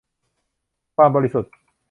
[0.95, 1.51] ความบริสุทธิ์